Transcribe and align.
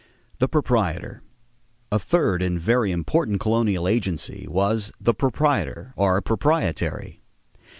=The 0.39 0.47
Proprietor.= 0.47 1.21
A 1.91 1.99
third 1.99 2.41
and 2.41 2.59
very 2.59 2.91
important 2.91 3.39
colonial 3.39 3.87
agency 3.87 4.47
was 4.49 4.91
the 4.99 5.13
proprietor, 5.13 5.93
or 5.95 6.19
proprietary. 6.23 7.21